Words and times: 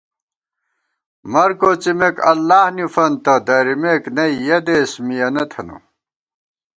مر 1.31 1.51
کوڅِمېک 1.59 2.15
اللہ 2.31 2.61
نی 2.75 2.85
فنتہ، 2.93 3.35
درِمېک 3.47 4.03
نئ 4.15 4.31
یَہ 4.45 4.59
دېس 4.65 4.91
مِیَنہ 5.05 5.43
تھنہ 5.51 5.77